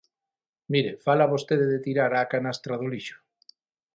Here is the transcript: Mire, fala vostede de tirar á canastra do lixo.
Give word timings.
Mire, 0.75 0.93
fala 1.05 1.31
vostede 1.33 1.65
de 1.73 1.79
tirar 1.85 2.11
á 2.19 2.21
canastra 2.33 2.73
do 2.79 2.87
lixo. 2.93 3.17